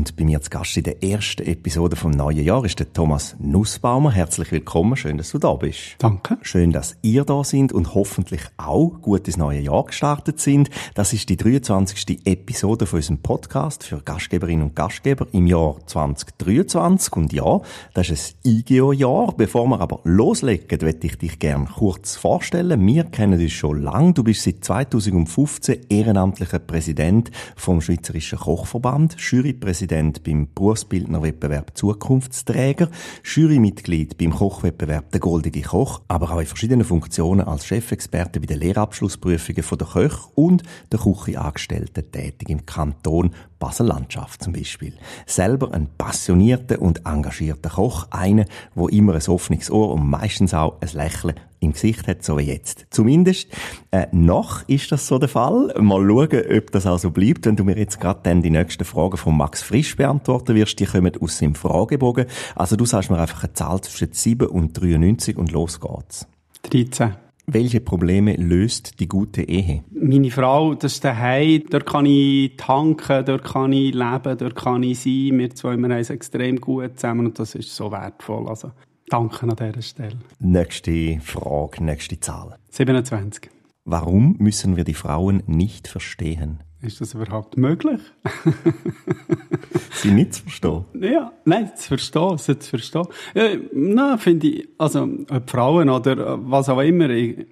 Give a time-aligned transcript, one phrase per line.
[0.00, 3.36] Und bei mir zu Gast in der ersten Episode vom neuen Jahr ist der Thomas
[3.38, 4.10] Nussbaumer.
[4.10, 5.96] Herzlich willkommen, schön, dass du da bist.
[5.98, 6.38] Danke.
[6.40, 10.70] Schön, dass ihr da sind und hoffentlich auch gut ins neue Jahr gestartet sind.
[10.94, 12.26] Das ist die 23.
[12.26, 17.16] Episode von unserem Podcast für Gastgeberinnen und Gastgeber im Jahr 2023.
[17.16, 17.60] Und ja,
[17.92, 19.34] das ist ein IGO-Jahr.
[19.36, 22.86] Bevor wir aber loslegen, möchte ich dich gerne kurz vorstellen.
[22.86, 24.14] Wir kennen uns schon lange.
[24.14, 32.88] Du bist seit 2015 ehrenamtlicher Präsident vom Schweizerischen Kochverband, Jurypräsident Präsident beim Berufsbildnerwettbewerb Zukunftsträger,
[33.24, 38.60] Jurymitglied beim Kochwettbewerb Der Goldige Koch, aber auch in verschiedenen Funktionen als Chefexperte bei den
[38.60, 40.62] Lehrabschlussprüfungen der Köche und
[40.92, 44.94] der Küchenangestellten tätig im Kanton Basel-Landschaft zum Beispiel.
[45.26, 48.44] Selber ein passionierter und engagierter Koch, einer,
[48.76, 52.42] wo immer ein offenes Ohr und meistens auch ein Lächeln im Gesicht hat, so wie
[52.42, 52.86] jetzt.
[52.90, 53.48] Zumindest
[53.90, 55.72] äh, noch ist das so der Fall.
[55.78, 57.46] Mal schauen, ob das auch so bleibt.
[57.46, 60.86] Wenn du mir jetzt gerade dann die nächsten Fragen von Max Frisch beantworten wirst, die
[60.86, 62.26] kommen aus dem Fragebogen.
[62.54, 66.26] Also du sagst mir einfach eine Zahl zwischen 7 und 93 und los geht's.
[66.62, 67.14] 13.
[67.52, 69.82] Welche Probleme löst die gute Ehe?
[69.90, 71.64] Meine Frau, das ist daheim.
[71.68, 75.36] Dort kann ich tanken, dort kann ich leben, dort kann ich sein.
[75.36, 78.48] Wir zwei, wir haben es extrem gut zusammen und das ist so wertvoll.
[78.48, 78.70] Also,
[79.10, 80.18] danke an dieser Stelle.
[80.38, 82.56] Nächste Frage, nächste Zahl.
[82.70, 83.50] 27.
[83.84, 86.62] Warum müssen wir die Frauen nicht verstehen?
[86.82, 88.00] Ist das überhaupt möglich?
[89.92, 90.84] Sie nicht zu verstehen?
[90.94, 93.06] Ja, nein, zu verstehen, sie zu verstehen.
[93.34, 95.06] Ja, nein, finde ich, also,
[95.46, 97.46] Frauen oder was auch immer, ich,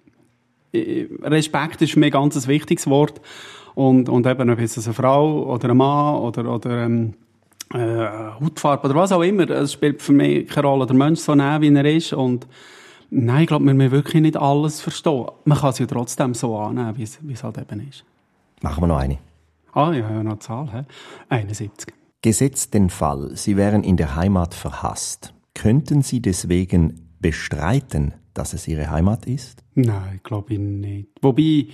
[0.72, 3.20] ich, Respekt ist mir ein ganz wichtiges Wort.
[3.75, 7.15] Und, und eben, ob es eine Frau oder ein Mann oder, oder, ähm,
[7.75, 8.09] äh,
[8.41, 10.87] Hautfarbe oder was auch immer, es spielt für mich keine Rolle.
[10.87, 12.47] Der Mensch so nehmen, wie er ist und,
[13.11, 15.27] Nein, ich glaube, wir müssen wirklich nicht alles verstehen.
[15.45, 18.05] Man kann es ja trotzdem so annehmen, wie es, halt eben ist.
[18.61, 19.19] Machen wir noch eine.
[19.73, 20.84] Ah, ja, ja, noch eine Zahl, hä?
[21.28, 21.95] 71.
[22.21, 25.33] Gesetzt den Fall, Sie wären in der Heimat verhasst.
[25.55, 29.65] Könnten Sie deswegen bestreiten, dass es Ihre Heimat ist?
[29.75, 31.09] Nein, glaube ich nicht.
[31.23, 31.69] Wobei,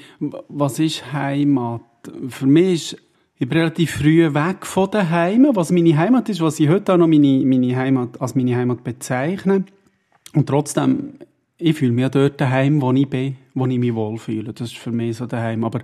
[0.49, 1.83] was ist Heimat?
[2.29, 3.03] Für mich ist
[3.39, 6.93] ich bin relativ früh weg von der Heimat, was meine Heimat ist, was ich heute
[6.93, 9.65] auch noch meine, meine Heimat, als meine Heimat bezeichne.
[10.35, 11.15] Und trotzdem,
[11.59, 14.53] ich fühle mich dort daheim, wo ich bin, wo ich mich wohlfühle.
[14.53, 15.65] Das ist für mich so daheim.
[15.65, 15.81] Aber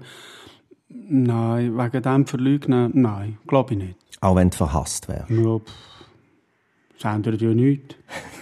[0.89, 3.97] nein, wegen dem Verleugnen, nein, glaube ich nicht.
[4.21, 5.31] Auch wenn du verhasst wärst?
[5.31, 5.73] Ja, pff,
[7.01, 7.97] das ändert ja nichts.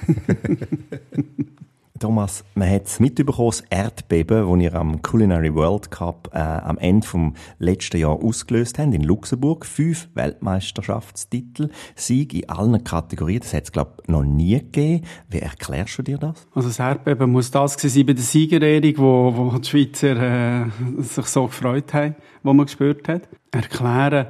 [1.98, 6.78] Thomas, man hat es mitbekommen, das Erdbeben, das ihr am Culinary World Cup äh, am
[6.78, 9.66] Ende vom letzten Jahr ausgelöst habt in Luxemburg.
[9.66, 13.40] Fünf Weltmeisterschaftstitel, Sieg in allen Kategorien.
[13.40, 15.04] Das hat es, glaube ich, noch nie gegeben.
[15.28, 16.46] Wie erklärst du dir das?
[16.54, 20.66] Also das Erdbeben muss das sein bei der Siegerehrung, wo, wo die Schweizer äh,
[20.98, 23.28] sich so gefreut haben, wo man gespürt hat.
[23.50, 24.26] Erklären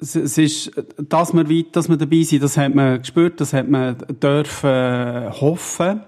[0.00, 3.68] es ist, dass wir weit, dass wir dabei sind, das hat man gespürt, das hat
[3.68, 6.02] man dürfen äh, hoffen.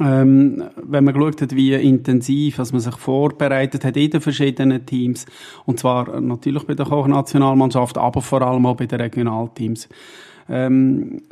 [0.00, 4.86] Ähm, wenn man geschaut hat, wie intensiv dass man sich vorbereitet hat in den verschiedenen
[4.86, 5.26] Teams,
[5.66, 9.88] und zwar natürlich bei der Kochnationalmannschaft, aber vor allem auch bei den Regionalteams.
[10.48, 11.22] Ähm,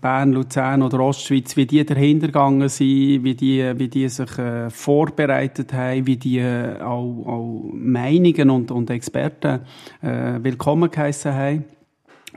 [0.00, 4.70] Bern, Luzern oder Ostschweiz, wie die dahinter gegangen sind, wie die, wie die sich äh,
[4.70, 9.60] vorbereitet haben, wie die äh, auch, auch Meinungen und, und Experten
[10.00, 11.64] äh, willkommen geheissen haben.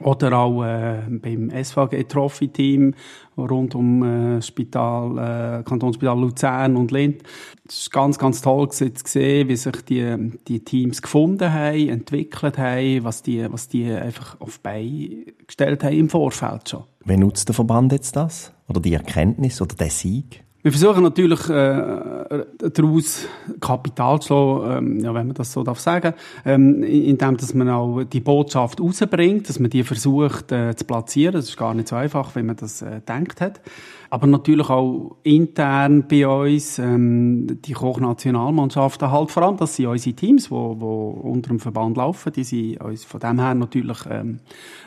[0.02, 2.94] Oder auch äh, beim SVG Trophy Team
[3.38, 7.24] rund um äh, Spital, äh, Kantonsspital Luzern und Linz.
[7.68, 12.58] Es war ganz, ganz toll zu sehen, wie sich die, die Teams gefunden haben, entwickelt
[12.58, 16.84] haben, was die, was die einfach auf Beine gestellt haben im Vorfeld schon.
[17.06, 18.54] Wie nutzt der Verband jetzt das?
[18.68, 20.44] Oder die Erkenntnis oder der Sieg?
[20.68, 23.26] Wir versuchen natürlich, äh, daraus
[23.62, 26.14] Kapital zu schlagen, ähm, ja, wenn man das so darf sagen,
[26.44, 31.36] ähm, indem, dass man auch die Botschaft rausbringt, dass man die versucht äh, zu platzieren.
[31.36, 33.62] Das ist gar nicht so einfach, wie man das äh, denkt hat.
[34.10, 40.18] Aber natürlich auch intern bei uns, ähm, die Kochnationalmannschaften halt vor allem, das sind unsere
[40.18, 44.42] Teams, wo, wo unter dem Verband laufen, die sind uns von dem her natürlich ähm,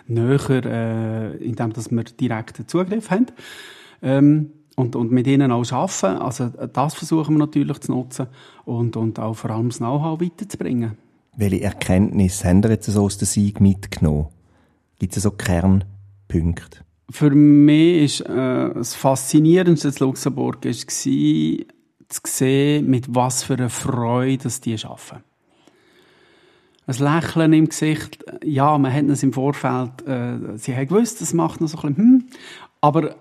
[0.06, 3.28] näher, äh, indem dass wir direkten Zugriff haben.
[4.02, 6.20] Ähm, und, und mit ihnen auch arbeiten.
[6.20, 8.26] Also das versuchen wir natürlich zu nutzen
[8.64, 10.96] und, und auch vor allem das Know-how weiterzubringen.
[11.36, 14.28] Welche Erkenntnisse haben Sie jetzt so aus der Sieg mitgenommen?
[14.98, 16.80] Gibt es so Kernpunkte?
[17.10, 23.70] Für mich ist äh, das Faszinierendste in Luxemburg war, zu sehen, mit was für einer
[23.70, 25.24] Freude dass die arbeiten.
[26.86, 28.24] ein Lächeln im Gesicht.
[28.44, 31.94] Ja, man hat es im Vorfeld, äh, sie haben gewusst, das macht noch so ein
[31.94, 32.24] bisschen, hm.
[32.80, 33.14] Aber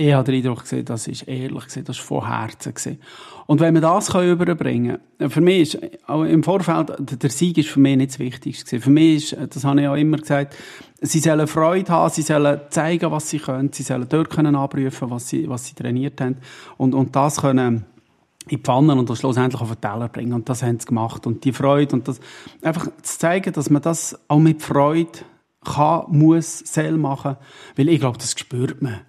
[0.00, 2.98] ich habe den Eindruck gesehen, das ist ehrlich gesehen, das ist von Herzen gesehen.
[3.46, 7.80] Und wenn wir das überbringen können, für mich ist, im Vorfeld, der Sieg ist für
[7.80, 10.56] mich nicht das Wichtigste Für mich ist, das habe ich auch immer gesagt,
[11.02, 15.10] sie sollen Freude haben, sie sollen zeigen, was sie können, sie sollen dort können abrufen,
[15.10, 16.38] was sie, was sie trainiert haben.
[16.78, 17.84] Und, und das können,
[18.48, 20.32] in die Pfanne und das schlussendlich auf den Teller bringen.
[20.32, 21.26] Und das haben sie gemacht.
[21.26, 22.20] Und die Freude und das,
[22.62, 25.10] einfach zu zeigen, dass man das auch mit Freude
[25.62, 27.36] kann, muss, soll machen.
[27.76, 29.00] Weil ich glaube, das spürt man.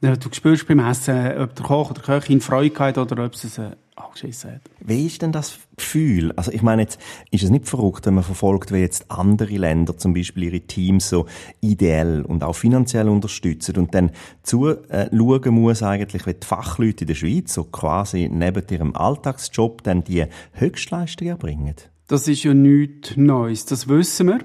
[0.00, 3.58] Du spürst beim Essen, ob der Koch oder die Köchin Freude hat oder ob es
[3.58, 4.60] ein angeschissen hat.
[4.80, 6.32] Wie ist denn das Gefühl?
[6.36, 7.00] Also ich meine, jetzt
[7.30, 11.08] ist es nicht verrückt, wenn man verfolgt, wie jetzt andere Länder zum Beispiel ihre Teams
[11.08, 11.26] so
[11.60, 14.10] ideell und auch finanziell unterstützen und dann
[14.42, 19.82] zuschauen äh, muss eigentlich, wie die Fachleute in der Schweiz so quasi neben ihrem Alltagsjob
[19.82, 21.74] dann die Höchstleistung erbringen?
[22.06, 24.38] Das ist ja nichts Neues, das wissen wir.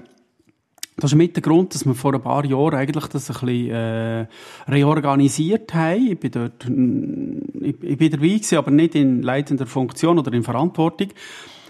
[0.96, 3.70] Das ist mit der Grund, dass wir vor ein paar Jahren eigentlich das ein bisschen
[3.70, 4.26] äh,
[4.68, 6.12] reorganisiert haben.
[6.12, 10.44] Ich bin dort, ich, ich bin dabei gewesen, aber nicht in leitender Funktion oder in
[10.44, 11.08] Verantwortung.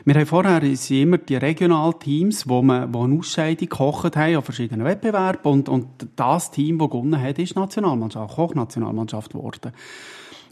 [0.05, 4.85] Wir haben vorher immer die Regionalteams, wo man, wo eine Ausscheidung gekocht haben an verschiedenen
[4.85, 5.87] Wettbewerben und, und
[6.17, 9.73] das Team, das gewonnen hat, ist Nationalmannschaft, Kochnationalmannschaft geworden.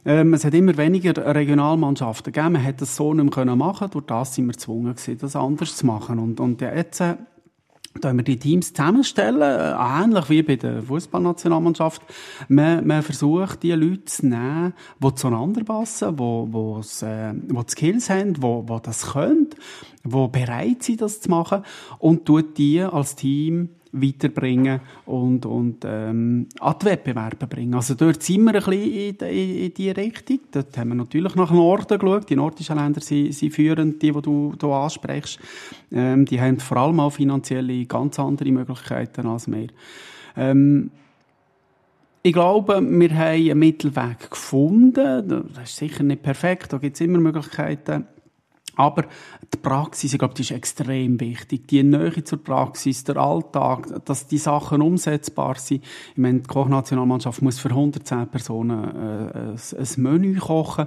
[0.07, 2.55] Ähm, es hat immer weniger Regionalmannschaften gegeben.
[2.55, 3.91] Man hat das so nicht mehr machen können.
[3.93, 6.19] Durch das sind wir gezwungen das anders zu machen.
[6.19, 7.03] Und, und jetzt
[8.01, 12.03] da wir die Teams zusammenstellen, äh, ähnlich wie bei der Fußballnationalmannschaft.
[12.49, 18.11] Man, man versucht, die Leute zu nehmen, die zueinander passen, die, die, äh, die Skills
[18.11, 19.51] haben, die, die das können,
[20.05, 21.63] die bereit sind, das zu machen
[21.99, 27.75] und tut die als Team weiterbringen und, und ähm, an die Wettbewerbe bringen.
[27.75, 30.41] Also dort sind wir ein bisschen in, in, in die Richtung.
[30.51, 32.31] Dort haben wir natürlich nach Norden geschaut.
[32.31, 35.39] Die nordischen Länder sind, sind führend, die, die du hier ansprichst.
[35.93, 39.69] Ähm, die haben vor allem auch finanzielle ganz andere Möglichkeiten als wir.
[40.37, 40.91] Ähm,
[42.23, 45.49] ich glaube, wir haben einen Mittelweg gefunden.
[45.55, 48.07] Das ist sicher nicht perfekt, da gibt es immer Möglichkeiten.
[48.77, 49.03] Aber
[49.53, 51.69] die Praxis, ich glaube, die ist extrem wichtig.
[51.69, 55.85] Die Nähe zur Praxis, der Alltag, dass die Sachen umsetzbar sind.
[56.13, 60.87] Ich meine, die Kochnationalmannschaft muss für 110 Personen äh, ein, Menü kochen.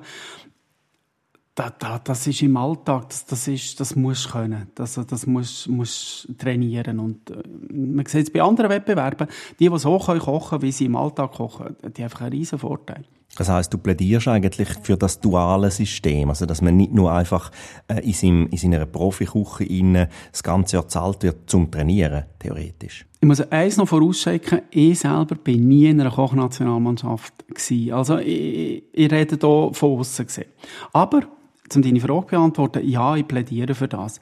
[1.54, 4.68] Das, das, das ist im Alltag, das, das, ist, das muss können.
[4.76, 7.00] Das, das muss, muss trainieren.
[7.00, 9.28] Und äh, man sieht es bei anderen Wettbewerben,
[9.60, 12.60] die, die so können kochen wie sie im Alltag kochen, die haben einfach einen riesen
[12.60, 13.06] Vorteil.
[13.38, 17.52] Das heißt, du plädierst eigentlich für das duale System, also dass man nicht nur einfach
[17.88, 23.06] äh, in, seinem, in seiner Profiküche innen das ganze Jahr zahlt wird zum Trainieren, theoretisch.
[23.20, 27.92] Ich muss eins noch vorausschicken, ich selber bin nie in einer Kochnationalmannschaft gewesen.
[27.92, 30.50] Also ich, ich rede hier von außen gesehen.
[30.94, 31.22] Aber,
[31.74, 34.22] um deine Frage zu beantworten, ja, ich plädiere für das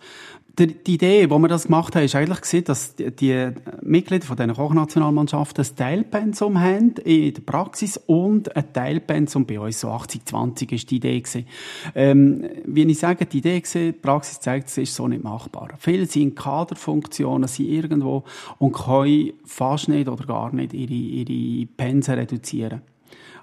[0.59, 3.49] die Idee, wo wir das gemacht haben, ist eigentlich gesehen, dass die,
[3.81, 9.79] Mitglieder von diesen Kochnationalmannschaften ein Teilpensum haben in der Praxis und ein Teilpensum bei uns,
[9.79, 11.47] so 80-20 ist die Idee gewesen.
[11.95, 15.69] Ähm, wie ich sage, die Idee gesehen, die Praxis zeigt, es ist so nicht machbar.
[15.79, 18.23] Viele sind Kaderfunktionen, sind irgendwo
[18.59, 22.81] und können fast nicht oder gar nicht ihre, ihre Pensen reduzieren.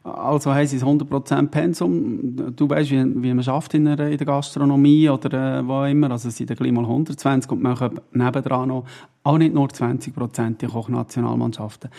[0.03, 2.55] Also heisst es 100% Pensum.
[2.57, 6.11] Du weißt, wie, wie man schafft in der, in der Gastronomie oder äh, wo immer.
[6.11, 8.85] Also es sind dann gleich mal 120 und machen nebendran noch
[9.23, 11.91] auch nicht nur 20% die Kochnationalmannschaften.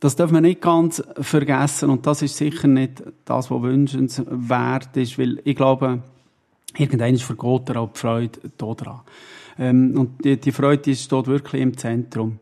[0.00, 5.18] Das darf man nicht ganz vergessen und das ist sicher nicht das, was wünschenswert ist,
[5.18, 6.02] weil ich glaube,
[6.76, 9.00] irgendwann vergeht auch die Freude da dran.
[9.58, 12.38] Ähm, und die, die Freude ist dort wirklich im Zentrum.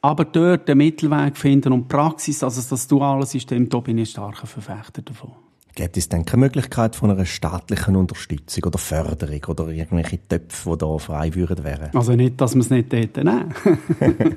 [0.00, 4.46] Aber dort den Mittelweg finden und Praxis, also das duale System, da bin ich starker
[4.46, 5.32] Verfechter davon.
[5.74, 10.78] Gibt es denn keine Möglichkeit von einer staatlichen Unterstützung oder Förderung oder irgendwelche Töpfe, die
[10.78, 11.90] da frei würden wären?
[11.94, 13.54] Also nicht, dass wir es nicht hätten, nein.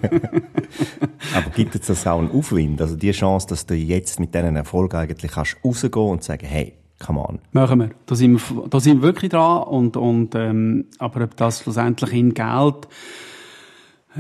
[1.36, 2.80] Aber gibt es das auch einen Aufwind?
[2.80, 6.74] Also die Chance, dass du jetzt mit diesen Erfolgen eigentlich kannst rausgehen und sagen, hey,
[7.04, 7.40] come on.
[7.54, 7.90] Machen wir.
[8.06, 12.14] Da sind wir, da sind wir wirklich dran und, und ähm, aber ob das schlussendlich
[12.14, 12.88] in Geld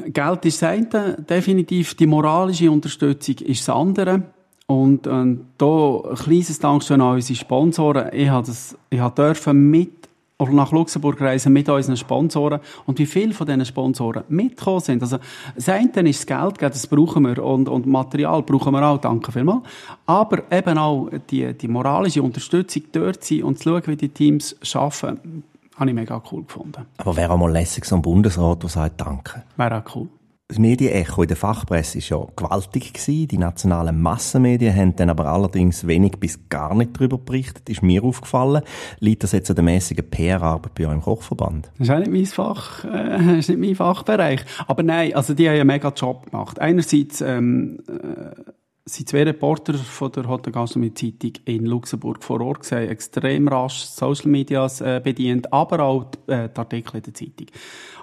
[0.08, 1.96] Geld ist das eine, definitiv.
[1.96, 4.24] Die moralische Unterstützung ist das andere.
[4.68, 8.10] Und, und da ein kleines Dankeschön an unsere Sponsoren.
[8.14, 10.02] Ich habe mit
[10.42, 15.04] oder nach Luxemburg reisen mit unseren Sponsoren und wie viele von diesen Sponsoren mitgekommen sind.
[15.04, 15.18] Also,
[15.56, 19.32] das eine ist das Geld, das brauchen wir und, und Material brauchen wir auch, danke
[19.32, 19.62] vielmals.
[20.08, 24.56] Aber eben auch die, die moralische Unterstützung dort sein und zu schauen, wie die Teams
[24.74, 25.44] arbeiten,
[25.76, 26.86] habe ich mega cool gefunden.
[26.98, 29.44] Aber wäre auch mal lässig, so ein Bundesrat, der sagt Danke.
[29.58, 30.10] Wäre auch cool.
[30.52, 32.92] Das Medienecho in der Fachpresse war ja gewaltig.
[32.92, 33.30] Gewesen.
[33.30, 37.70] Die nationalen Massenmedien haben dann aber allerdings wenig bis gar nicht darüber berichtet.
[37.70, 38.62] Ist mir aufgefallen.
[39.00, 41.72] Liegt das jetzt an der mäßigen PR-Arbeit bei euch im Kochverband?
[41.78, 44.44] Das ist auch nicht mein Fach, äh, ist nicht mein Fachbereich.
[44.68, 46.60] Aber nein, also die haben einen mega Job gemacht.
[46.60, 48.52] Einerseits, ähm, äh,
[48.86, 53.84] sind zwei Reporter von der Hotel Gastronomie Zeitung in Luxemburg vor Ort gesehen, extrem rasch
[53.84, 57.48] Social Medias äh, bedient, aber auch die, äh, die Artikel in der Zeitung.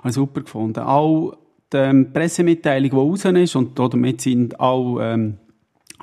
[0.02, 0.80] Habe super gefunden.
[0.80, 1.37] Auch
[1.73, 5.38] die ähm, Pressemitteilung, die raus ist, und damit sind auch, ähm,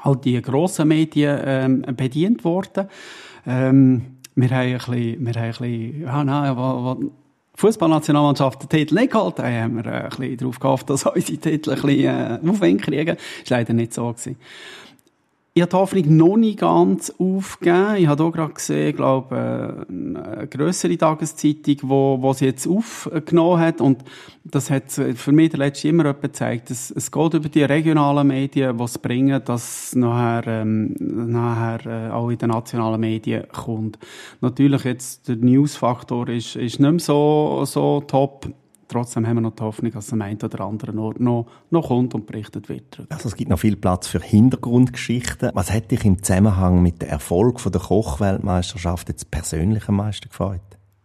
[0.01, 2.87] all die grossen Medien ähm, bedient worden.
[3.47, 6.97] Ähm, wir haben ein bisschen, wir haben ein bisschen, ja, nein, was,
[7.57, 11.37] Fußballnationalmannschaft den Titel nicht geholt haben, haben wir äh, ein bisschen darauf gehofft, dass unsere
[11.37, 13.17] Titel ein bisschen äh, Aufwind kriegen.
[13.17, 13.17] War
[13.49, 14.11] leider nicht so.
[14.11, 14.37] Gewesen.
[15.57, 17.95] Ich habe die Hoffnung noch nicht ganz aufgegeben.
[17.95, 23.61] Ich habe hier gerade gesehen, ich glaube, eine grössere Tageszeitung, wo, wo sie jetzt aufgenommen
[23.61, 23.79] hat.
[23.79, 24.03] Und
[24.43, 26.71] das hat für mich der letzte immer gezeigt.
[26.71, 32.11] Es, es geht über die regionalen Medien, die es bringen, dass nachher, ähm, nachher äh,
[32.11, 33.97] auch in den nationalen Medien kommt.
[34.41, 38.49] Natürlich jetzt der Newsfaktor ist, ist nicht mehr so, so top
[38.87, 42.13] trotzdem haben wir noch die Hoffnung, dass am einen oder anderen Ort noch, noch kommt
[42.15, 43.05] und berichtet wird.
[43.09, 45.51] Also es gibt noch viel Platz für Hintergrundgeschichten.
[45.53, 50.61] Was hat dich im Zusammenhang mit dem Erfolg der Kochweltmeisterschaft jetzt persönlich am meisten gefreut?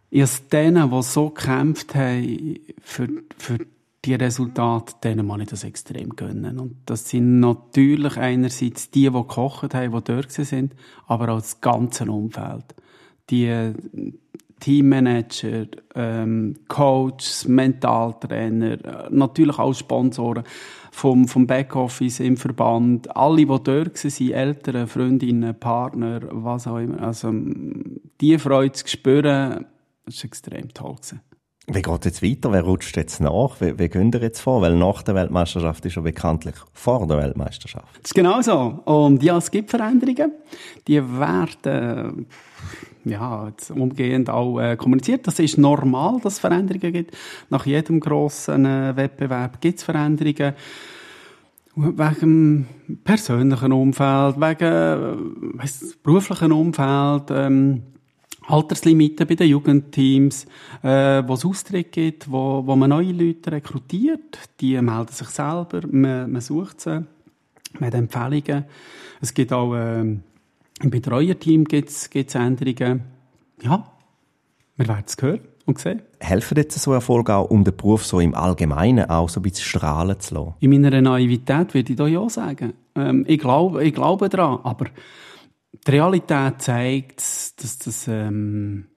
[0.09, 3.07] Ich habe denen, die so gekämpft haben für,
[3.37, 3.59] für
[4.03, 6.59] die Resultate, denen muss ich das extrem gönnen.
[6.59, 10.75] Und das sind natürlich einerseits die, die gekocht haben, die dort sind,
[11.07, 12.75] aber auch das ganze Umfeld.
[13.29, 13.73] Die,
[14.61, 15.65] Teammanager,
[15.95, 20.43] ähm, Coaches, Mentaltrainer, äh, natürlich auch Sponsoren
[20.91, 27.01] vom, vom Backoffice im Verband, alle, die dort waren, Eltern, Freundinnen, Partner, was auch immer.
[27.01, 27.33] Also,
[28.21, 29.65] die Freude zu spüren,
[30.05, 30.95] das war extrem toll.
[30.95, 31.21] Gewesen.
[31.67, 32.51] Wie geht es jetzt weiter?
[32.51, 33.61] Wer rutscht jetzt nach?
[33.61, 34.61] Wie, wie gehen ihr jetzt vor?
[34.61, 37.97] Weil nach der Weltmeisterschaft ist ja bekanntlich vor der Weltmeisterschaft.
[38.01, 38.81] Das ist genau so.
[38.85, 40.33] Und ja, es gibt Veränderungen.
[40.87, 42.27] Die werden
[43.05, 45.25] ja, jetzt umgehend auch äh, kommuniziert.
[45.27, 47.17] Das ist normal, dass es Veränderungen gibt.
[47.49, 50.53] Nach jedem grossen äh, Wettbewerb gibt es Veränderungen.
[51.73, 52.67] Wegen
[53.05, 55.67] persönlichen Umfeld, wegen äh,
[56.03, 57.83] beruflichen Umfeld, ähm,
[58.47, 60.45] Alterslimiten bei den Jugendteams,
[60.83, 64.39] äh, wo es Austritt gibt, wo, wo man neue Leute rekrutiert.
[64.59, 67.05] Die melden sich selber, man, man sucht sie,
[67.79, 68.65] man hat Empfehlungen.
[69.21, 70.17] Es gibt auch äh,
[70.81, 73.03] im Betreuerteam gibt es Änderungen.
[73.61, 73.91] Ja,
[74.75, 76.01] wir werden es hören und sehen.
[76.19, 79.65] Helfen jetzt so Erfolge auch, um den Beruf so im Allgemeinen auch so ein bisschen
[79.65, 80.53] strahlen zu lassen?
[80.59, 82.73] In meiner Naivität würde ich da ja sagen.
[82.95, 84.85] Ähm, ich, glaube, ich glaube daran, aber
[85.87, 88.87] die Realität zeigt, dass das ähm,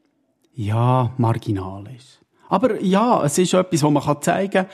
[0.54, 2.20] ja marginal ist.
[2.48, 4.66] Aber ja, es ist etwas, was man zeigen kann.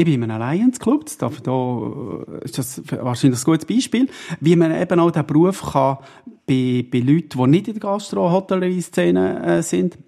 [0.00, 4.08] Ich bin in einem Alliance Club, das da äh, ist das wahrscheinlich ein gutes Beispiel,
[4.40, 5.98] wie man eben auch den Beruf kann
[6.46, 9.98] bei, bei Leuten, die nicht in der Gastro-Hotellerie-Szene äh, sind,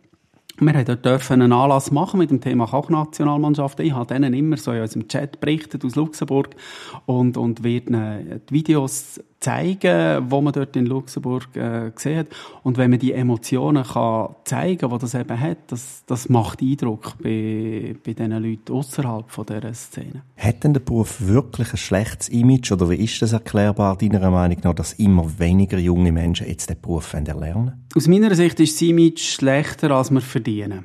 [0.59, 3.81] wir dort einen Anlass machen mit dem Thema Kochnationalmannschaft.
[3.81, 6.57] Ich habe denen immer so in unserem Chat berichtet aus Luxemburg
[7.05, 12.29] und, und werde die Videos zeigen, wo man dort in Luxemburg äh, gesehen hat.
[12.63, 17.15] Und wenn man die Emotionen kann zeigen, wo das eben hat, das, das macht Eindruck
[17.23, 20.23] bei, bei diesen Leuten außerhalb von dieser Szene.
[20.37, 24.59] Hat denn der Beruf wirklich ein schlechtes Image oder wie ist das erklärbar, deiner Meinung
[24.63, 28.83] nach, dass immer weniger junge Menschen jetzt den Beruf erlernen Aus meiner Sicht ist das
[28.83, 30.85] Image schlechter, als wir verdienen.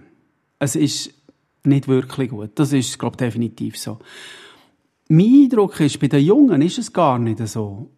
[0.59, 1.13] Es ist
[1.63, 2.51] nicht wirklich gut.
[2.55, 3.99] Das ist, glaube ich, definitiv so.
[5.09, 7.91] Mein Eindruck ist, bei den Jungen ist es gar nicht so.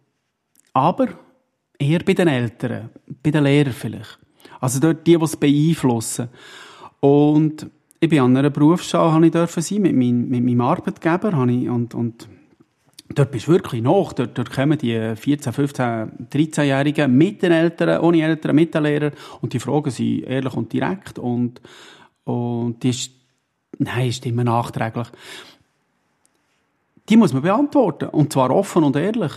[0.72, 1.08] Aber
[1.78, 2.90] eher bei den Eltern,
[3.22, 4.18] bei den Lehrern vielleicht.
[4.60, 6.28] Also dort die, die es beeinflussen.
[7.00, 7.66] Und
[7.98, 11.52] ich bin an einer Berufsschule, habe ich dürfen sein, mit, mein, mit meinem Arbeitgeber, habe
[11.52, 12.28] ich, und, und
[13.14, 15.84] dort bist du wirklich noch, dort, dort kommen die 14, 15,
[16.30, 20.72] 13-Jährigen mit den Eltern, ohne Eltern, mit den Lehrern, und die fragen sie ehrlich und
[20.72, 21.60] direkt, und,
[22.24, 23.12] und die ist,
[23.78, 25.08] nein, ist immer nachträglich.
[27.08, 29.32] Die muss man beantworten, und zwar offen und ehrlich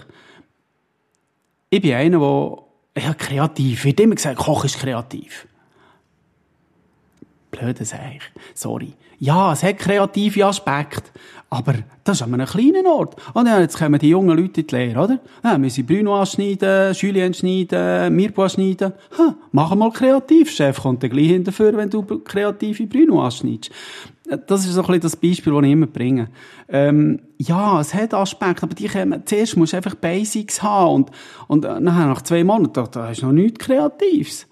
[1.74, 2.20] ich bin einer,
[2.96, 4.00] der ja, kreativ wird.
[4.00, 5.48] immer gesagt, Koch ist kreativ.
[7.50, 8.20] Blöde Sache.
[8.53, 8.94] Sorry.
[9.18, 11.10] Ja, es hat kreative Aspekte.
[11.50, 13.15] Aber das ist an einem kleinen Ort.
[13.34, 15.20] Und ja, jetzt kommen die jungen Leute in die Lehre, oder?
[15.44, 18.94] Ja, müssen Bruno schneiden, Julien schneiden, Mirbo schneiden.
[19.18, 20.51] Ha, mach mal kreativ.
[20.51, 23.72] Chef kommt gleich hinterher, wenn du kreative Bruno schneidest.
[24.48, 26.30] Das ist so ein bisschen das Beispiel, das ich immer bringe.
[26.70, 31.12] Ähm, ja, es hat Aspekte, aber die kommen, zuerst musst du einfach Basics haben und,
[31.48, 34.48] und äh, nachher, nach zwei Monaten, da, hast du noch nichts Kreatives.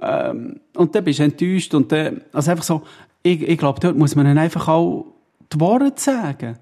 [0.00, 2.82] Ähm, und dann bist du enttäuscht und dann, also einfach so,
[3.22, 5.06] ich, ich glaube, dort muss man dann einfach auch
[5.52, 6.58] die Worte sagen.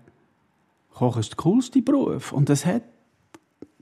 [0.94, 2.32] Kochen ist der coolste Beruf.
[2.32, 2.82] Und es hat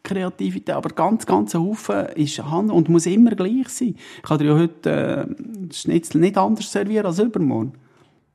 [0.02, 3.94] Kreativität, aber ganz, ganz ein Haufen ist Hand und muss immer gleich sein.
[4.16, 7.74] Ich kann dir ja heute äh, Schnitzel nicht anders servieren als übermorgen.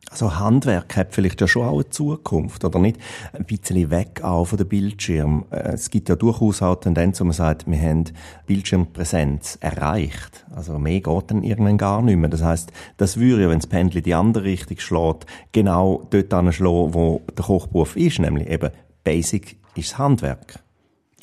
[0.09, 2.97] Also Handwerk hat vielleicht ja schon auch eine Zukunft, oder nicht?
[3.33, 5.45] Ein bisschen weg auch von dem Bildschirm.
[5.49, 8.05] Äh, es gibt ja durchaus auch Tendenz, wo man sagt, wir haben
[8.45, 10.45] Bildschirmpräsenz erreicht.
[10.55, 12.29] Also mehr geht dann irgendwann gar nicht mehr.
[12.29, 16.33] Das heißt, das würde ja, wenn das Pendel in die andere Richtung schlägt, genau dort
[16.33, 18.71] anschlagen, wo der Kochberuf ist, nämlich eben
[19.03, 20.59] Basic ist das Handwerk.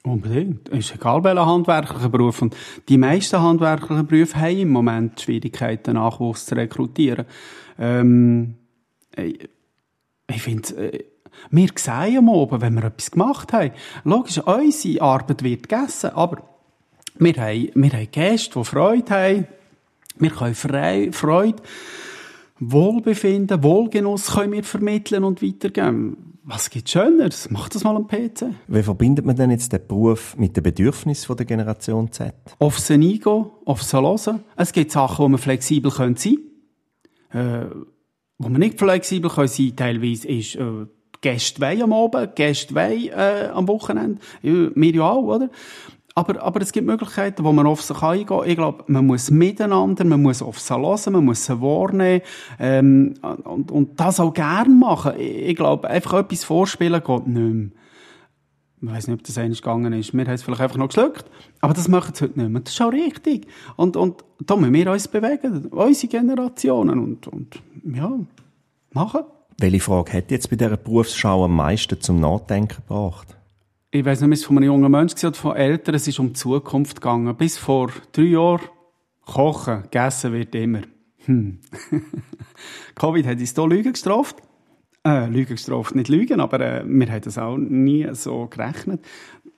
[0.02, 0.68] Unbedingt.
[0.68, 2.42] Es ist egal, welcher handwerklicher Beruf.
[2.42, 2.54] Und
[2.90, 7.24] die meisten handwerklichen Berufe haben im Moment Schwierigkeiten, Nachwuchs zu rekrutieren.
[7.78, 8.56] Ähm,
[9.16, 11.04] ich finde, äh,
[11.50, 13.72] wir sehen am Oben, wenn wir etwas gemacht haben.
[14.04, 16.42] Logisch, unsere Arbeit wird gegessen, aber
[17.16, 19.46] wir haben, wir haben Gäste, die Freude haben.
[20.16, 21.62] Wir können Frei, Freude,
[22.60, 26.38] Wohlbefinden, Wohlgenuss können wir vermitteln und weitergeben.
[26.44, 27.48] Was gibt Schöneres?
[27.50, 28.46] Mach das mal am PC.
[28.68, 32.34] Wie verbindet man denn jetzt den Beruf mit den Bedürfnissen der Generation Z?
[32.58, 34.44] Auf sie eingehen, auf sie hören.
[34.54, 36.38] Es gibt Sachen, wo man flexibel sein können.
[37.32, 37.93] Äh,
[38.38, 40.86] wo man nicht flexibel kann sein teilweise ist, äh,
[41.20, 44.20] Gäste wollen am Abend, Gäste wollen äh, am Wochenende.
[44.42, 45.48] Wir ja auch, oder?
[46.16, 48.48] Aber, aber es gibt Möglichkeiten, wo man auf sich eingehen kann.
[48.48, 52.22] Ich glaube, man muss miteinander, man muss auf sie hören, man muss sie wahrnehmen
[52.60, 55.14] ähm, und, und das auch gern machen.
[55.18, 57.70] Ich glaube, einfach etwas vorspielen geht nicht mehr.
[58.86, 60.12] Ich weiß nicht, ob das eigentlich gegangen ist.
[60.12, 61.24] Wir haben es vielleicht einfach noch geschluckt.
[61.60, 62.60] Aber das machen sie heute nicht mehr.
[62.60, 63.46] Das ist auch richtig.
[63.76, 65.68] Und, und da müssen wir uns bewegen.
[65.68, 66.98] Unsere Generationen.
[66.98, 68.12] Und, und ja,
[68.92, 69.22] machen.
[69.58, 73.36] Welche Frage hat jetzt bei dieser Berufsschau am meisten zum Nachdenken gebracht?
[73.90, 76.28] Ich weiß nicht, ob es von einem jungen Menschen oder von Eltern, es ist um
[76.28, 77.34] die Zukunft gegangen.
[77.36, 78.60] Bis vor drei Jahren
[79.24, 80.82] kochen, gegessen wird immer.
[81.24, 81.60] Hm.
[82.96, 84.36] Covid hat uns hier Lügen gestraft.
[85.06, 89.04] Äh, Lügen gestraft, nicht Lügen, aber äh, wir haben das auch nie so gerechnet.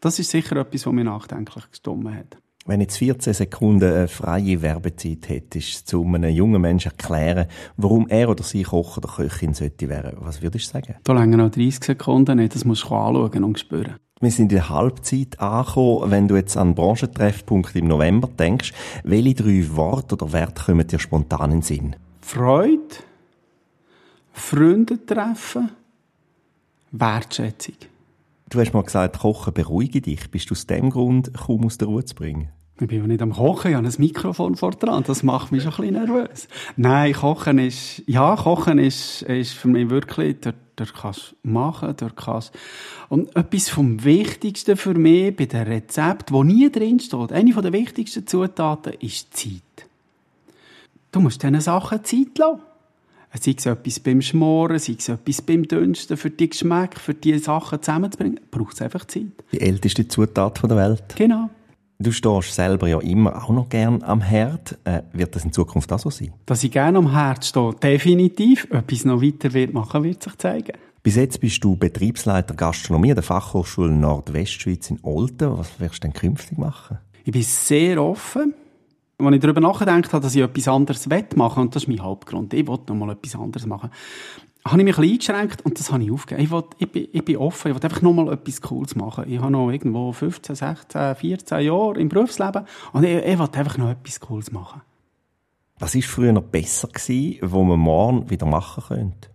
[0.01, 2.39] Das ist sicher etwas, was mir nachdenklich gestimmt hat.
[2.67, 8.29] Wenn jetzt 14 Sekunden eine freie Werbezeit hättest, zu einem jungen Menschen erklären, warum er
[8.29, 10.97] oder sie Koch oder Köchin sollte werden, was würdest du sagen?
[11.05, 13.95] Da länger noch 30 Sekunden nicht, das musst du anschauen und spüren.
[14.21, 16.11] Wir sind in der Halbzeit angekommen.
[16.11, 18.73] Wenn du jetzt an den Branchentreffpunkt im November denkst,
[19.05, 21.97] welche drei Worte oder Werte kommen dir spontan in den Sinn?
[22.21, 22.81] Freude,
[24.37, 25.71] Freunde treffen,
[26.93, 27.75] Wertschätzung.
[28.49, 30.31] Du hast mal gesagt, Kochen beruhige dich.
[30.31, 32.51] Bist du aus dem Grund kaum aus der Ruhe zu bringen?
[32.79, 35.03] Ich bin ja nicht am Kochen, ich habe ein Mikrofon vor dran.
[35.05, 36.49] Das macht mich schon ein bisschen nervös.
[36.77, 41.95] Nein, Kochen ist, ja, Kochen ist, ist für mich wirklich, dort, dort kannst du machen,
[41.97, 42.53] dort kannst
[43.09, 47.73] Und etwas vom Wichtigsten für mich bei dem Rezept, wo nie drin steht, eine der
[47.73, 49.89] wichtigsten Zutaten ist Zeit.
[51.11, 52.61] Du musst diesen Sachen Zeit lassen.
[53.41, 57.39] Sei es etwas beim Schmoren, sei es etwas beim Dünsten, für die Geschmäcker, für die
[57.39, 59.33] Sachen zusammenzubringen, braucht es einfach Zeit.
[59.53, 61.15] Die älteste Zutat der Welt.
[61.17, 61.51] Genau.
[61.99, 64.77] Du stehst selber ja immer auch noch gern am Herd.
[64.85, 66.33] Äh, wird das in Zukunft auch so sein?
[66.45, 68.69] Dass ich gerne am Herd stehe, definitiv.
[68.71, 70.73] Etwas noch weiter wird machen, wird sich zeigen.
[71.03, 75.57] Bis jetzt bist du Betriebsleiter Gastronomie der Fachhochschule Nordwestschweiz in Olten.
[75.57, 76.99] Was wirst du denn künftig machen?
[77.25, 78.55] Ich bin sehr offen.
[79.19, 82.53] Als ich darüber nachgedacht habe, dass ich etwas anderes machen und das ist mein Hauptgrund,
[82.53, 83.91] ich wollte noch mal etwas anderes machen,
[84.65, 86.45] habe ich mich ein bisschen eingeschränkt und das habe ich aufgegeben.
[86.45, 89.25] Ich, will, ich, bin, ich bin offen, ich will einfach noch mal etwas Cooles machen.
[89.29, 93.79] Ich habe noch irgendwo 15, 16, 14 Jahre im Berufsleben und ich, ich will einfach
[93.79, 94.83] noch etwas Cooles machen.
[95.79, 99.31] Was war früher noch besser, gewesen, wo man morgen wieder machen könnte?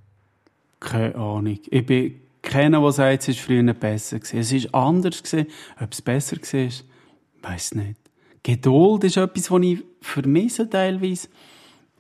[0.80, 1.60] Keine Ahnung.
[1.70, 4.20] Ich bin keiner, der sagt, es war früher besser.
[4.20, 4.58] Gewesen.
[4.58, 5.22] Es war anders.
[5.22, 5.48] Gewesen.
[5.80, 8.01] Ob es besser war, weiß nicht.
[8.44, 11.28] Geduld ist etwas, was ich vermisse teilweise.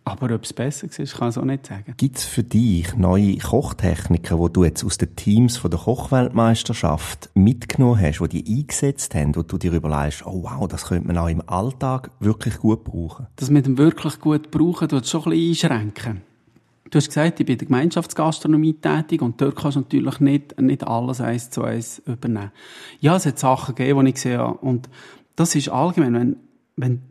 [0.03, 1.93] Aber ob es besser war, kann ich auch nicht sagen.
[1.97, 7.29] Gibt es für dich neue Kochtechniken, die du jetzt aus den Teams von der Kochweltmeisterschaft
[7.35, 11.19] mitgenommen hast, die die eingesetzt haben, wo du dir überlegst, oh wow, das könnte man
[11.19, 13.27] auch im Alltag wirklich gut brauchen?
[13.35, 16.21] Das mit dem wirklich gut brauchen, tut schon ein bisschen einschränken.
[16.89, 20.59] Du hast gesagt, ich bin in der Gemeinschaftsgastronomie tätig und dort kannst du natürlich nicht,
[20.59, 22.51] nicht alles eins zu eins übernehmen.
[22.99, 24.57] Ja, es hat Sachen gegeben, die ich gesehen habe.
[24.57, 24.89] Und
[25.35, 26.35] das ist allgemein, wenn,
[26.75, 27.01] wenn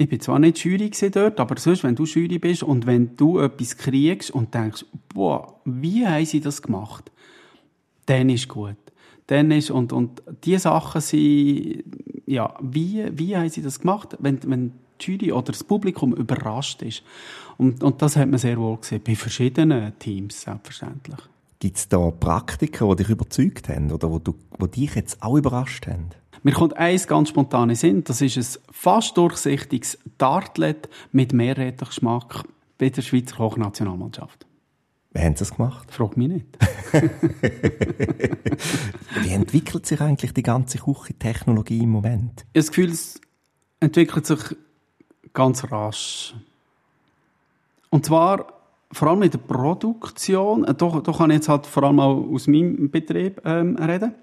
[0.00, 3.38] ich bin zwar nicht Jury dort, aber sonst, wenn du Jury bist und wenn du
[3.38, 7.12] etwas kriegst und denkst, boah, wie haben sie das gemacht?
[8.06, 8.76] Dann ist gut.
[9.26, 11.84] Dann ist, und, und die Sachen sind,
[12.24, 14.16] ja, wie, wie haben sie das gemacht?
[14.20, 17.02] Wenn, wenn die Jury oder das Publikum überrascht ist.
[17.58, 21.18] Und, und das hat man sehr wohl gesehen, bei verschiedenen Teams, selbstverständlich.
[21.58, 25.36] Gibt es da Praktiken, die dich überzeugt haben oder wo, du, wo dich jetzt auch
[25.36, 26.08] überrascht haben?
[26.42, 28.04] Mir kommt eins ganz spontan in Sinn.
[28.04, 32.44] Das ist ein fast durchsichtiges Tartlet mit Meerrettichgeschmack
[32.78, 34.46] bei der Schweizer Hochnationalmannschaft.
[35.12, 35.90] Wie haben Sie das gemacht?
[35.90, 36.46] Frag mich nicht.
[39.22, 42.40] Wie entwickelt sich eigentlich die ganze Küchentechnologie im Moment?
[42.40, 43.20] Ich habe das Gefühl, es
[43.80, 44.56] entwickelt sich
[45.32, 46.34] ganz rasch.
[47.90, 48.46] Und zwar
[48.92, 50.62] vor allem in der Produktion.
[50.62, 54.14] Da, da kann ich jetzt halt vor allem auch aus meinem Betrieb ähm, reden.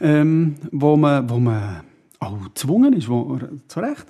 [0.00, 1.82] Ähm, wo, man, wo man
[2.18, 4.06] auch gezwungen ist, wo, zu Recht,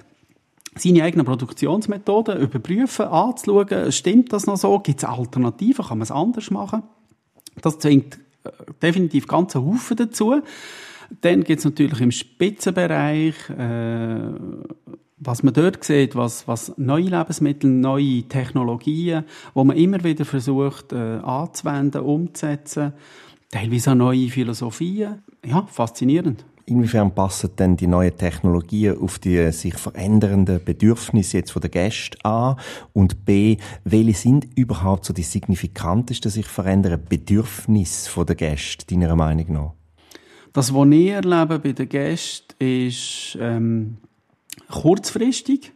[0.76, 6.10] seine eigenen Produktionsmethoden überprüfen, anzuschauen, stimmt das noch so, gibt es Alternativen, kann man es
[6.10, 6.82] anders machen.
[7.60, 8.50] Das zwingt äh,
[8.82, 10.42] definitiv ganz Haufen dazu.
[11.20, 14.30] Dann gibt es natürlich im Spitzenbereich, äh,
[15.18, 20.92] was man dort sieht, was, was neue Lebensmittel, neue Technologien, wo man immer wieder versucht
[20.92, 22.94] äh, anzuwenden, umzusetzen,
[23.54, 25.22] teilweise auch neue Philosophien.
[25.44, 26.44] Ja, faszinierend.
[26.66, 32.18] Inwiefern passen denn die neuen Technologien auf die sich verändernden Bedürfnisse jetzt von der Gäste
[32.24, 32.56] an?
[32.94, 39.14] Und B, welche sind überhaupt so die signifikantesten sich verändernden Bedürfnisse von der Gäste, deiner
[39.14, 39.72] Meinung nach?
[40.52, 43.98] Das, was ich erlebe bei den Gästen, ist ähm,
[44.70, 45.72] kurzfristig,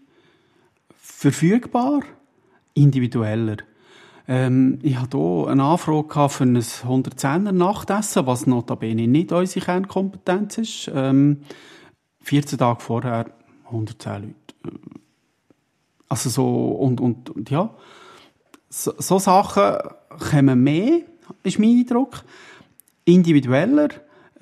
[0.96, 2.00] verfügbar,
[2.74, 3.58] individueller.
[4.28, 10.58] Ähm, ich hatte hier eine Anfrage für ein 110er Nachtessen, was notabene nicht unsere Kernkompetenz
[10.58, 10.90] ist.
[10.94, 11.40] Ähm,
[12.20, 13.30] 14 Tage vorher
[13.66, 14.78] 110 Leute.
[16.10, 17.74] Also so, und, und, und ja,
[18.68, 19.78] so, so Sachen
[20.30, 21.00] kommen mehr,
[21.42, 22.22] ist mein Eindruck.
[23.06, 23.88] Individueller,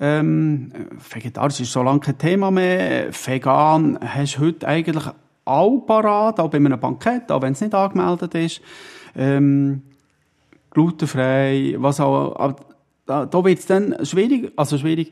[0.01, 0.73] ähm,
[1.09, 3.13] vegetarisch ist so lange kein Thema mehr.
[3.13, 5.05] Vegan hast du heute eigentlich
[5.47, 8.61] auch parat, auch bei einem Bankett, auch wenn es nicht angemeldet ist.
[9.15, 9.81] Ähm,
[10.71, 12.55] glutenfrei, was auch,
[13.05, 15.11] da, da wird es dann schwierig, also schwierig.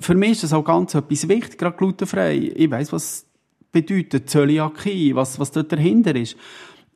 [0.00, 2.52] Für mich ist das auch ganz etwas wichtig, gerade glutenfrei.
[2.54, 3.26] Ich weiss, was
[3.72, 6.36] bedeutet Zöliakie, was, was dort dahinter ist.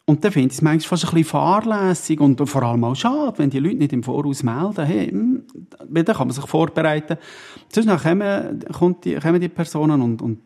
[0.06, 3.36] Und dann finde ich es manchmal fast ein bisschen fahrlässig und vor allem auch schade,
[3.36, 5.42] wenn die Leute nicht im Voraus melden, hey, hm,
[5.86, 7.18] dann kann man sich vorbereiten.
[7.70, 10.38] Sonst kommen, kommen, die, kommen die Personen und, und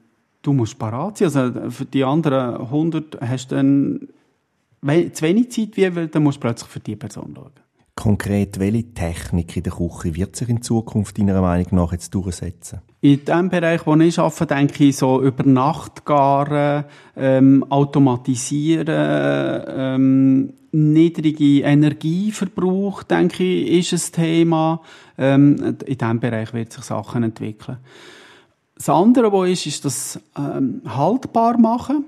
[0.42, 1.28] du musst parat sein.
[1.28, 4.08] Also für die anderen 100 hast du dann
[5.12, 7.52] zu wenig Zeit, wie, dann musst du plötzlich für die Person schauen.
[7.94, 12.80] Konkret, welche Technik in der Küche wird sich in Zukunft deiner Meinung nach jetzt durchsetzen?
[13.02, 16.84] In dem Bereich, wo ich arbeite, denke ich, so über Nacht garen,
[17.16, 24.80] ähm, automatisieren, ähm, niedrige Energieverbrauch, denke ich, ist ein Thema.
[25.18, 27.76] Ähm, in diesem Bereich wird sich Sachen entwickeln.
[28.84, 32.04] Das andere, was ist, ist das ähm, haltbar machen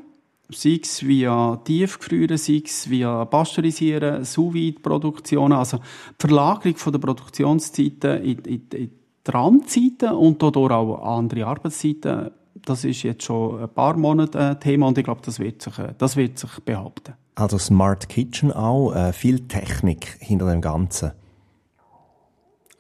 [0.50, 5.82] sei es via Tiefgefrieren, sei es via Pasteurisieren, sous produktionen also die
[6.18, 8.90] Verlagerung der Produktionszeiten in, in, in
[9.26, 12.30] die Randzeiten und dadurch auch andere Arbeitszeiten,
[12.64, 15.74] das ist jetzt schon ein paar Monate ein Thema und ich glaube, das wird sich,
[15.96, 17.14] das wird sich behaupten.
[17.36, 21.12] Also Smart Kitchen auch, äh, viel Technik hinter dem Ganzen.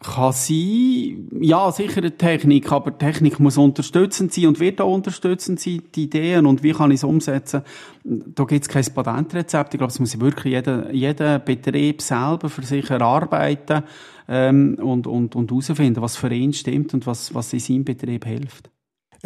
[0.04, 5.60] Kann sein, ja, sicher eine Technik, aber Technik muss unterstützend sein und wird auch unterstützend
[5.60, 7.62] sein, die Ideen und wie kann ich es umsetzen.
[8.04, 9.72] Da gibt es kein Patentrezept.
[9.72, 13.84] Ich glaube, es muss wirklich jeder, jeder Betrieb selber für sich erarbeiten
[14.28, 18.26] ähm, und, und, und herausfinden, was für ihn stimmt und was, was in seinem Betrieb
[18.26, 18.73] hilft.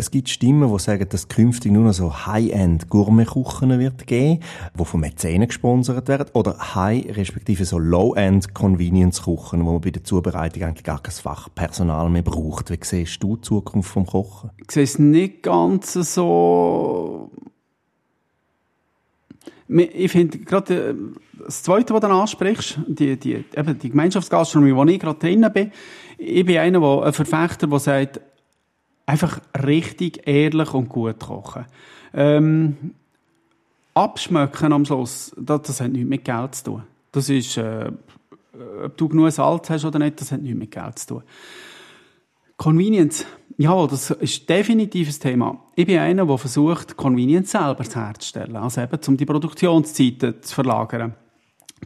[0.00, 4.38] Es gibt Stimmen, die sagen, dass künftig nur noch so High-End Gourmet-Kuchen wird geben,
[4.78, 10.04] die von Mäzenen gesponsert werden, oder High, respektive so Low-End Convenience-Kuchen, wo man bei der
[10.04, 12.70] Zubereitung eigentlich gar kein Fachpersonal mehr braucht.
[12.70, 14.50] Wie siehst du die Zukunft vom Kochen?
[14.58, 17.32] Ich sehe es nicht ganz so
[19.68, 20.94] ich finde gerade äh,
[21.44, 25.72] das Zweite, was du ansprichst, die, die, eben die Gemeinschaftsgastronomie, wo ich gerade drinnen bin,
[26.16, 28.20] ich bin einer, der, ein Verfechter, der sagt,
[29.08, 31.64] einfach richtig ehrlich und gut kochen.
[32.12, 32.76] Ähm,
[33.94, 36.82] abschmecken am Schluss, das, das hat nichts mit Geld zu tun.
[37.10, 37.90] Das ist, äh,
[38.84, 41.22] ob du genug Salz hast oder nicht, das hat nichts mit Geld zu tun.
[42.58, 43.24] Convenience,
[43.56, 45.64] ja, das ist definitiv ein Thema.
[45.74, 48.56] Ich bin einer, der versucht, Convenience selber herzustellen.
[48.56, 51.14] Also eben, um die Produktionszeiten zu verlagern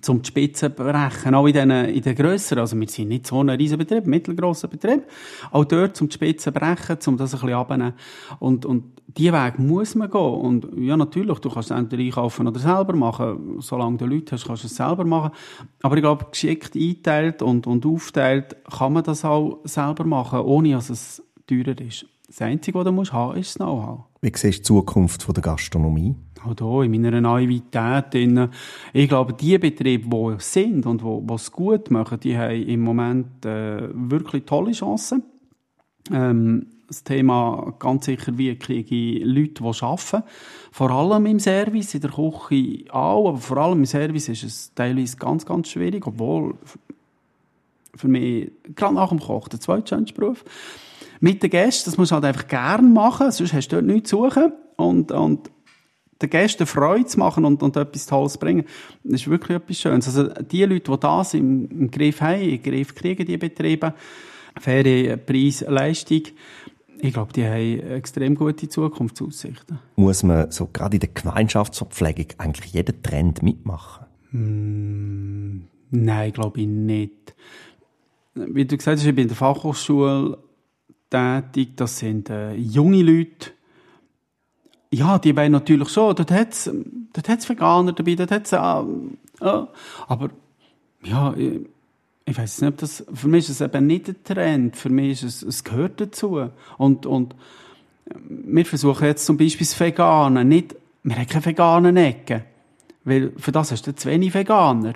[0.01, 3.41] zum die Spitze brechen, auch in den, in den grösseren, also wir sind nicht so
[3.41, 5.05] ein riesen Betrieb, mittelgrosser Betrieb,
[5.51, 7.95] auch dort zum die Spitze brechen, um das ein bisschen abzunehmen.
[8.39, 10.21] Und, und die Weg muss man gehen.
[10.21, 13.57] Und ja, natürlich, du kannst es entweder einkaufen oder selber machen.
[13.61, 15.33] Solange du Leute hast, kannst du es selber machen.
[15.83, 20.73] Aber ich glaube, geschickt einteilt und, und aufteilt, kann man das auch selber machen, ohne
[20.73, 22.07] dass es teurer ist.
[22.27, 24.12] Das Einzige, was du musst haben, ist das Know-how.
[24.25, 26.15] Wie siehst du die Zukunft der Gastronomie?
[26.45, 28.15] auch hier in meiner Naivität,
[28.93, 32.83] ich glaube, die Betriebe, die es sind und die es gut machen, die haben im
[32.83, 35.25] Moment äh, wirklich tolle Chancen.
[36.13, 40.23] Ähm, das Thema ganz sicher, wie kriege ich Leute, die arbeiten.
[40.71, 44.75] Vor allem im Service, in der Küche auch, aber vor allem im Service ist es
[44.75, 46.55] teilweise ganz, ganz schwierig, obwohl
[47.97, 50.45] für mich, gerade nach dem Koch, der zweitschönste Beruf.
[51.23, 54.11] Mit den Gästen, das musst du halt einfach gerne machen, sonst hast du dort nichts
[54.11, 54.53] zu suchen.
[54.75, 55.53] Und, und
[56.21, 58.65] den Gästen Freude zu machen und, und etwas Tolles zu bringen,
[59.05, 60.09] das ist wirklich etwas Schönes.
[60.09, 63.95] Also die Leute, die das im, im Griff haben, im Griff kriegen, die Betriebe,
[64.59, 66.23] faire Preis, Leistung,
[66.99, 69.79] ich glaube, die haben extrem gute Zukunftsaussichten.
[69.95, 74.07] Muss man so gerade in der Gemeinschaftsverpflegung eigentlich jeden Trend mitmachen?
[74.33, 77.37] Mm, nein, glaube ich nicht.
[78.35, 80.39] Wie du gesagt hast, ich bin in der Fachhochschule
[81.13, 81.77] tätig.
[81.77, 83.51] Das sind äh, junge Leute.
[84.91, 86.15] Ja, die wollen natürlich schon.
[86.17, 86.71] Dort hat es
[87.13, 88.53] dort hat's Veganer dabei, dort hat es...
[88.53, 89.67] Äh, äh,
[90.09, 90.31] aber
[91.05, 91.61] ja, ich,
[92.25, 93.05] ich weiß nicht, ob das...
[93.13, 94.77] Für mich ist es eben nicht ein Trend.
[94.77, 95.43] Für mich ist es...
[95.43, 96.49] Es gehört dazu.
[96.79, 97.35] Und, und
[98.29, 100.49] wir versuchen jetzt zum Beispiel das Veganen.
[100.49, 102.43] Nicht, wir haben keine veganen Ecken.
[103.05, 104.95] Weil für das hast du zu wenig Veganer.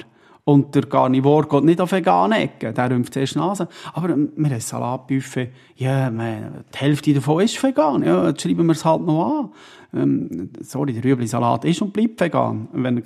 [0.49, 3.67] Und der Carnivore geht nicht auf vegane Ecken, der rümpft zuerst Nase.
[3.95, 8.65] Aber ähm, wir haben ein Salatbuffet, ja, die Hälfte davon ist vegan, ja, jetzt schreiben
[8.67, 9.51] wir es halt noch
[9.93, 10.01] an.
[10.01, 12.69] Ähm, sorry, der Rüebli-Salat ist und bleibt vegan.
[12.73, 13.03] Wenn,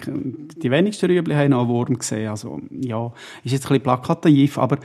[0.54, 3.10] die wenigsten Rüebli haben noch einen Wurm gesehen, also, ja,
[3.42, 4.76] ist jetzt ein bisschen plakativ, aber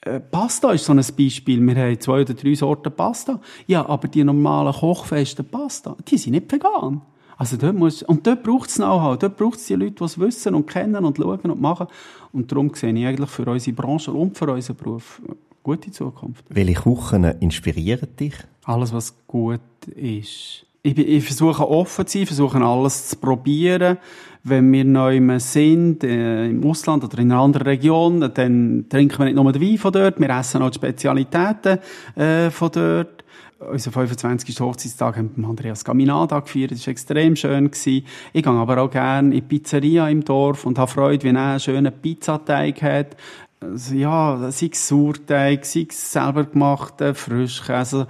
[0.00, 1.64] äh, Pasta ist so ein Beispiel.
[1.64, 3.40] Wir haben zwei oder drei Sorten Pasta.
[3.68, 7.02] Ja, aber die normalen kochfesten Pasta, die sind nicht vegan.
[7.42, 10.16] Also dort muss, und dort braucht es Know-how, dort braucht es die Leute, die es
[10.16, 11.88] wissen und kennen und schauen und machen.
[12.32, 16.44] Und darum sehe ich eigentlich für unsere Branche und für unseren Beruf eine gute Zukunft.
[16.50, 18.34] Welche Kuchen inspirieren dich?
[18.62, 19.58] Alles, was gut
[19.96, 20.66] ist.
[20.84, 23.98] Ich, ich versuche offen zu sein, versuche alles zu probieren.
[24.44, 29.24] Wenn wir neu sind, äh, im Ausland oder in einer anderen Region, dann trinken wir
[29.24, 31.80] nicht nur den Wein von dort, wir essen auch die Spezialitäten
[32.14, 33.21] äh, von dort
[33.70, 34.58] unser 25.
[34.60, 36.72] Hochzeitstag haben wir Andreas Gaminada gefeiert.
[36.72, 37.70] Das war extrem schön.
[37.72, 41.50] Ich gehe aber auch gerne in die Pizzeria im Dorf und habe Freude, wenn er
[41.50, 43.16] einen schönen Pizzateig hat.
[43.60, 48.08] Also, ja, sei es Sauerteig, sei es selber gemachter Frischkäse.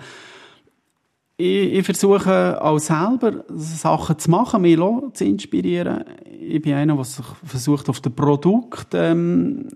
[1.37, 4.79] Ich, ich versuche auch selber Sachen zu machen, mich
[5.13, 6.05] zu inspirieren.
[6.41, 9.69] Ich bin einer, der sich versucht, auf das Produkt, ähm,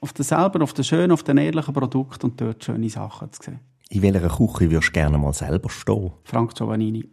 [0.00, 3.42] auf das selber, auf das schöne, auf den ehrlichen Produkt und dort schöne Sachen zu
[3.42, 3.69] sehen.
[3.92, 6.12] In welcher Küche würdest du gerne mal selber stehen?
[6.22, 7.08] Frank Giovannini.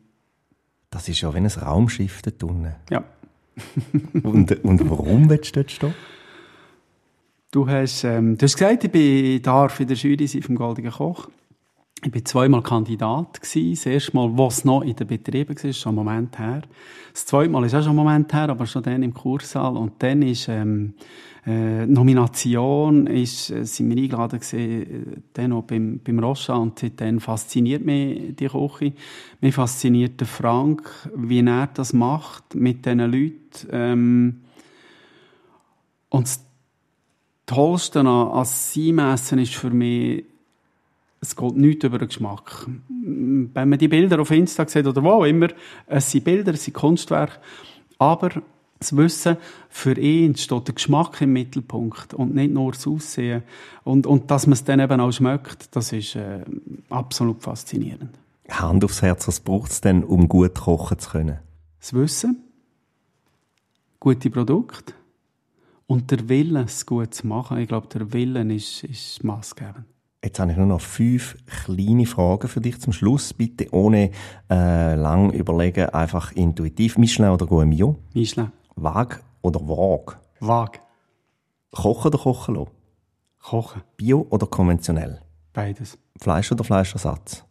[0.91, 2.75] Das ist ja wie ein Raumschiff dort unten.
[2.91, 3.03] Ja.
[4.23, 5.95] und, und warum willst du dort stehen?
[7.49, 10.91] Du hast, ähm, du hast gesagt, ich bin darf in der Jury sein vom Goldigen
[10.91, 11.27] Koch.
[12.03, 13.41] Ich war zweimal Kandidat.
[13.41, 13.71] Gewesen.
[13.71, 16.61] Das erste Mal, was noch in den Betrieben war, ist schon einen Moment her.
[17.11, 19.75] Das zweite Mal ist auch schon einen Moment her, aber schon dann im Kurssaal.
[19.75, 20.93] Und dann ist ähm,
[21.47, 26.77] äh, Nomination ist, äh, sind wir eingeladen gewesen, äh, dann auch beim, beim Rocha und
[26.77, 28.91] seitdem fasziniert mich die Küche.
[29.39, 33.67] Mich fasziniert der Frank, wie er das macht mit diesen Leuten.
[33.71, 34.41] Ähm,
[36.09, 36.45] und das
[37.45, 40.25] Tollste an, an seinem Essen ist für mich,
[41.21, 42.67] es geht nichts über den Geschmack.
[42.89, 45.47] Wenn man die Bilder auf Insta sieht oder wo immer,
[45.85, 47.39] es sind Bilder, es sind Kunstwerke,
[47.97, 48.31] aber
[48.79, 49.37] das Wissen,
[49.69, 53.43] für ihn steht der Geschmack im Mittelpunkt und nicht nur das Aussehen.
[53.83, 56.43] Und, und dass man es dann eben auch schmeckt, das ist äh,
[56.89, 58.17] absolut faszinierend.
[58.49, 61.39] Hand aufs Herz, was braucht es denn, um gut kochen zu können?
[61.79, 62.43] Das Wissen,
[63.99, 64.93] gute Produkte
[65.85, 67.57] und der Wille, es gut zu machen.
[67.57, 69.85] Ich glaube, der Wille ist, ist maßgebend.
[70.23, 73.33] Jetzt habe ich nur noch fünf kleine Fragen für dich zum Schluss.
[73.33, 74.11] Bitte ohne
[74.49, 76.97] äh, lang überlegen, einfach intuitiv.
[76.97, 77.97] Michelin oder Guemio?
[78.13, 78.51] Michelin.
[78.79, 80.19] Wag oder Wag?
[80.39, 80.81] Wag.
[81.71, 82.71] Kochen oder kochen lassen?
[83.41, 83.81] Kochen.
[83.97, 85.19] Bio oder konventionell?
[85.51, 85.97] Beides.
[86.21, 87.43] Fleisch oder Fleischersatz?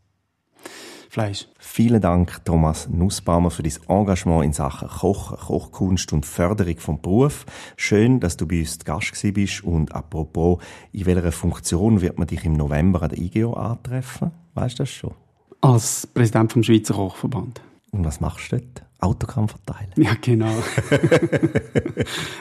[1.11, 1.49] Fleisch.
[1.59, 7.45] Vielen Dank, Thomas Nussbaumer, für dein Engagement in Sachen Kochen, Kochkunst und Förderung vom Beruf.
[7.77, 9.65] Schön, dass du bei uns Gast bist.
[9.65, 10.63] Und apropos,
[10.93, 14.31] in welcher Funktion wird man dich im November an der IGO antreffen?
[14.55, 15.15] Weißt du das schon?
[15.61, 17.61] Als Präsident vom Schweizer Kochverband.
[17.91, 18.86] Und was machst du dort?
[19.01, 19.91] Autogramm verteilen?
[19.97, 20.47] Ja, genau.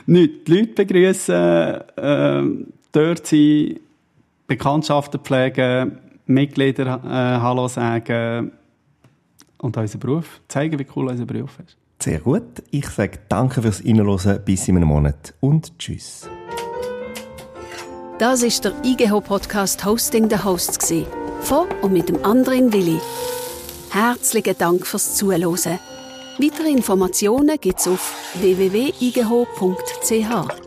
[0.06, 2.44] Nicht die Leute begrüßen, äh,
[2.92, 3.80] dort sein,
[4.48, 8.52] Bekanntschaften pflegen, Mitglieder äh, Hallo sagen
[9.60, 11.78] und unseren Beruf zeigen, wie cool unser Beruf ist.
[12.00, 12.64] Sehr gut.
[12.72, 14.44] Ich sage danke fürs Reinhören.
[14.44, 16.28] Bis in einem Monat und tschüss.
[18.20, 20.94] Das ist der IGH Podcast Hosting the Hosts
[21.42, 23.00] von und mit dem anderen Willi.
[23.90, 25.80] Herzlichen Dank fürs Zuhören.
[26.38, 30.65] Weitere Informationen gibt's auf www.igh.ch.